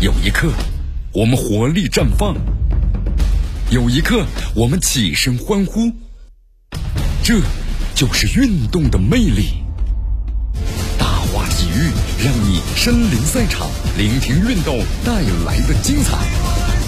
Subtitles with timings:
[0.00, 0.52] 有一刻，
[1.12, 2.32] 我们活力绽放；
[3.68, 4.24] 有一刻，
[4.54, 5.90] 我们起身欢呼。
[7.24, 7.40] 这
[7.96, 9.64] 就是运动的魅力。
[10.96, 11.90] 大话体育，
[12.24, 15.14] 让你身临赛场，聆听运动带
[15.44, 16.12] 来的精彩。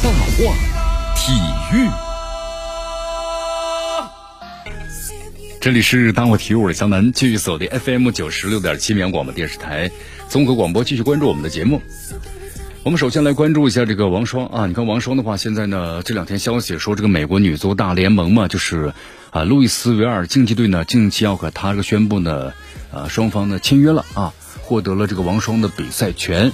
[0.05, 0.55] 大话
[1.17, 1.33] 体
[1.75, 1.91] 育，
[5.61, 9.91] 这里是大话体育，我是江南，继续锁定 FM 九十六点七绵阳广播电视台
[10.29, 11.83] 综合广播，继续关注我们的节目。
[12.83, 18.95] 我们首先来关注一下这个王霜啊，你看王霜的话，现在呢这两天消息说这个美国女足大联盟嘛，就是
[19.29, 22.55] 啊路易斯维尔竞技队呢近期要和他这个宣布呢，
[22.91, 26.53] 呃双方呢签约了啊，获得了这个王霜的比赛权，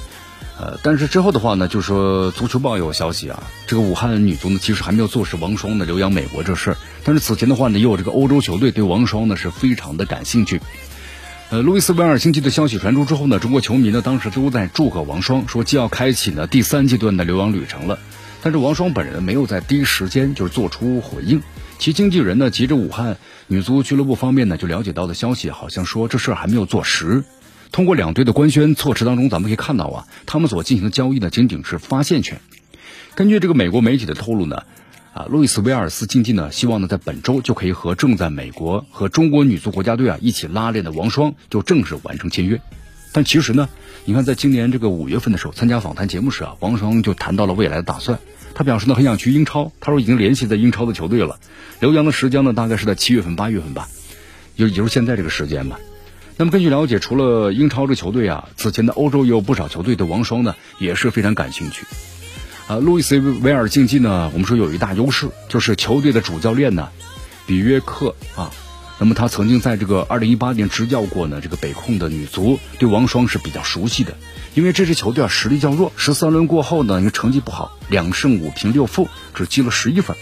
[0.58, 10.60] 呃但是之后的话呢，就说足球报有消息啊，这个武汉女足呢其实还没有坐实王霜的留洋美国这事儿，但是此前的话呢，也有这个欧洲球队对王霜呢是非常的感兴趣。
[11.48, 18.00] 呃，路易斯维尔星期的消息传出之后呢，中国球迷呢当时都在祝贺王霜，说既要开启呢第三阶段的留洋旅程了。
[18.42, 21.40] 但是王霜本人没有在第一时间就是做出回应。
[21.78, 27.22] 其经纪人呢，急着武汉女足俱乐部方面呢就了解到的消息，好像说这事儿还没有坐实。
[27.70, 32.40] 通过两队的官宣措辞当中，咱们可以看到啊，他们所进行的交易呢仅仅是发现权。
[33.14, 34.64] 根据这个美国媒体的透露呢。
[35.16, 42.60] 啊，路易斯维尔斯竞技呢，希望呢在本周就可以和正在美国和中国女足国家队啊一起拉练的王霜就正式完成签约。
[43.12, 43.70] 但其实呢，
[44.04, 48.18] 你看在今年这个五月份的时候参加访谈节目时啊，王霜就谈到了未来的打算。
[48.54, 51.38] 他表示呢很想去英超，他说已经联系在英超的球队了。
[51.80, 53.88] 留洋的时间呢大概是在七月份八月份吧，
[54.54, 55.80] 就也就是现在这个时间吧。
[56.36, 61.86] 那么根据了解，除了英超这球队啊，此前的欧洲也有不少球队对王霜呢也是非常感兴趣。
[62.66, 66.88] 啊，路易斯维尔竞技呢，我们说有一大优势，就是球队的主教练呢，
[67.46, 68.50] 比约克啊，
[68.98, 74.16] 那么他曾经在这个二零一八年执教过呢这个北控的女足，对王霜是比较熟悉的。
[74.54, 80.16] 因为这支球队啊实力较弱，十三轮过后呢，因为成绩不好，两胜五平六负，只积了十一分。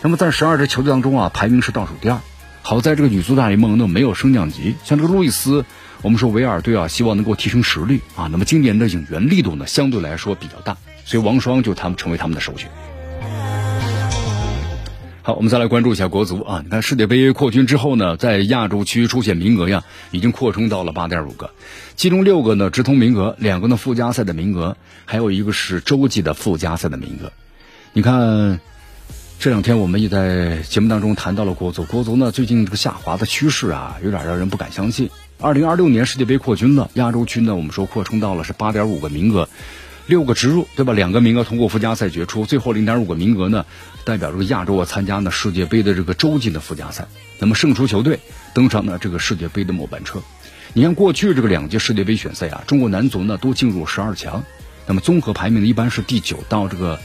[0.00, 2.18] 那么在十二支球队当中啊，排名是倒数第二。
[2.62, 5.66] 好在这个女足大联盟呢没有升降级，像这个路易斯，
[6.00, 8.28] 我们说维尔队啊，希望能够提升实力啊。
[8.32, 10.78] 那么今年的引援力度呢相对来说比较大。
[11.04, 12.70] 所以王霜就他们成为他们的首选。
[15.26, 16.60] 好，我们再来关注一下国足啊！
[16.62, 21.50] 你看世界杯扩军之后呢，在亚洲区出现名额呀，已经扩充到了八点五个，
[21.96, 24.76] 其中六个呢直通名额，两个呢附加赛的名额，
[25.06, 27.32] 还有一个是洲际的附加赛的名额。
[27.94, 28.60] 你看
[29.38, 35.08] 这两天我们也在节目当中谈到了国足，国足呢最近这个下滑的趋势啊，有点让人不敢相信。
[35.40, 39.48] 二零二六年世界杯扩军了，亚洲区呢我们说扩充到了是八点五个名额。
[40.06, 40.92] 六个植入，对吧？
[40.92, 43.64] 两个名额通过附加赛决出，最后零点五个名额呢，
[44.04, 47.06] 代表这个亚洲啊参加呢世界杯的这个洲际的附加赛。
[47.38, 48.20] 那么胜出球队
[48.52, 50.20] 登上呢这个世界杯的末班车。
[50.74, 54.44] 你看过去这个两届世界杯选赛啊，中国男足呢都进入十二强，
[54.86, 57.00] 那么综合排名呢一般是第九到这个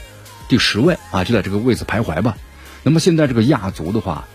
[0.48, 2.36] 第十位啊，就在这个位置徘徊吧。
[2.82, 4.26] 那么现在这个亚足的话，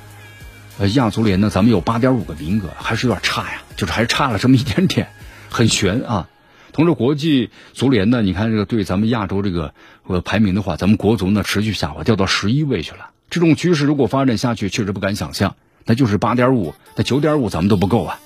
[0.79, 5.09] 呃，亚足联呢咱们有八点五个名额，还是有点差呀，就是还差了这么一点点，
[5.49, 6.29] 很悬啊。
[6.75, 9.73] 同时，国际足联呢，你看这个对咱们亚洲这个
[10.07, 13.11] 呃排名的话，咱们国足呢持续下滑，掉到十一位去了。
[13.29, 15.55] 这种趋势如果发展下去，确实不敢想象。
[15.85, 18.19] 那就是八点五，那九点五咱们都不够啊。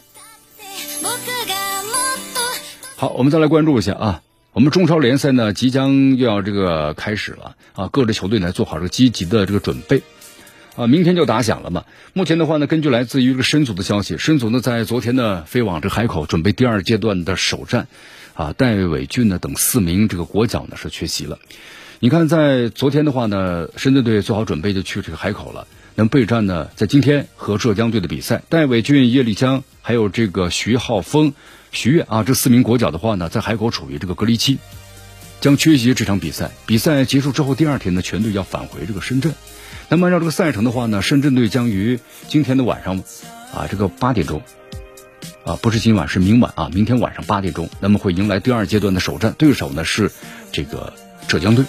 [2.96, 4.22] 好，我们再来关注一下啊，
[4.54, 10.02] 我们中超联赛呢即将又要这个开始了啊，各支球队呢做好这个积极的这个准备
[10.76, 11.84] 啊，明天就打响了嘛。
[12.14, 17.88] 目前的话呢，根据来自于这个申足的消息，申足呢在昨天呢飞往这海口，准备第二阶段的首战。
[18.40, 21.40] 啊，戴伟俊呢等四名这个国脚呢是缺席了。
[22.00, 25.68] 你看，在昨天的话呢，深圳队做好准备就去这个海口了。
[25.96, 31.34] 那么备战呢，在今天和浙江队的比赛，戴伟俊、叶立江还有这个徐浩峰、
[31.74, 34.58] 徐悦啊，这四名国脚的话呢，在海口处于这个隔离期，
[35.42, 36.52] 将缺席这场比赛。
[36.66, 39.34] 比赛结束之后，第二天呢，全队要返回这个深圳。
[39.90, 43.04] 那么按照这个赛程的话呢，深圳队将于今天的晚上
[43.54, 44.42] 啊，这个八点钟。
[45.50, 46.70] 啊，不是今晚，是明晚啊！
[46.72, 50.12] 明天晚上八点钟，那么会迎来第二阶段的首战，对手呢是
[50.52, 50.94] 这个
[51.28, 51.66] 浙江队。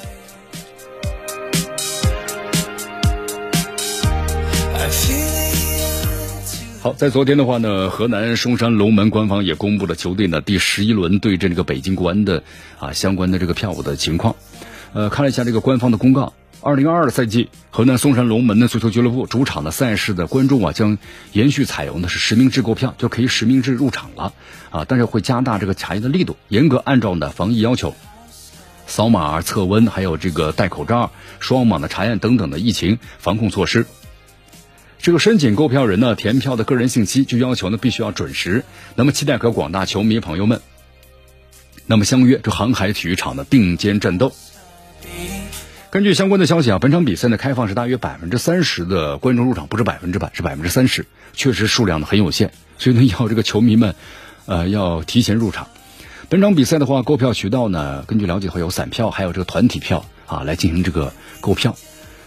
[6.82, 12.42] 好，在昨天的话呢，河南嵩山龙门官方也公布了球队呢第十一轮对阵这个北京国安的
[12.78, 14.36] 啊相关的这个票务的情况。
[14.92, 16.34] 呃，看了一下这个官方的公告。
[16.62, 20.98] 二零二二赛季，河南嵩山龙门的足球俱乐部主场的赛事的观众啊，将
[21.32, 24.34] 延续采用的是实名制购票，就可以实名制入场了
[24.68, 24.84] 啊！
[24.86, 27.94] 但是会加大这个查验的力度，严格按照呢防疫要求，
[28.86, 33.86] 扫码测温，还有这个戴口罩、双码的查验等等的疫情防控措施。
[34.98, 38.64] 这个申请购票人呢，填票的个人信息就要求呢必须要准时。
[38.96, 40.60] 那么期待和广大球迷朋友们。
[41.86, 44.34] 那么相约这航海体育场的并肩战斗。
[45.90, 53.96] 根据相关的消息啊，本场比赛呢开放是大约百分之三十的观众入场，不是百分之百，是百分之三十，确实数量呢很有限，所以呢要这个球迷们，
[54.46, 55.66] 呃要提前入场。
[56.28, 61.74] 本场比赛的话，购票渠道呢，根据了解的话有散票，还有这个团体票啊来进行这个购票。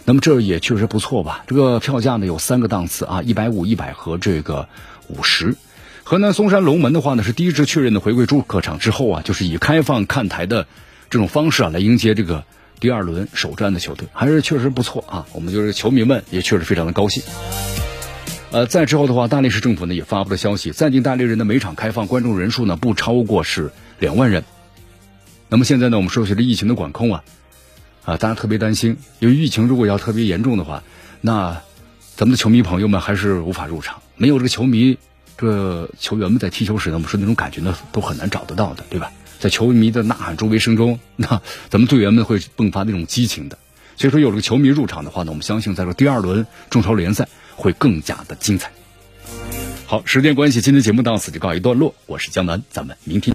[0.04, 1.42] 那么这也确实不错吧？
[1.46, 4.68] 这个票价呢有三个档次啊，一百五、一百和这个
[5.08, 5.56] 五十。
[6.02, 10.66] 河南嵩山龙门的话呢是第一支确认的回归主客场之后啊，就是以开放看台的
[11.08, 12.44] 这种方式啊来迎接这个。
[12.84, 17.22] 第二轮首战的球队还是确实不错啊，我们就是球迷们也确实非常的高兴。
[18.50, 24.44] 呃，在之后的话，大连市政府呢也发布了消息，暂定大连人的每场开放观众人数呢不超过是两万人。
[25.48, 27.24] 那么现在呢，我们说起这疫情的管控啊，
[28.04, 30.82] 啊，大家特别担心，由于疫情如果要特别严重的话，
[31.22, 31.62] 那
[32.16, 34.98] 咱们的球迷朋友们还是无法入场，没有这个球迷，
[35.38, 39.10] 这球员们在踢球时呢，我们说那种感觉呢都很难找得到的，对吧？
[39.44, 43.58] 在球迷的呐喊、助威声中，那咱们队员们会迸发那种激情的。
[43.94, 48.72] 所以说，有了球迷入场的话呢，我们相信在说第二轮中超联赛会更加的精彩。
[49.84, 51.94] 好，时间关系，今天节目到此就告一段落。
[52.06, 53.32] 我是江南，咱们明天。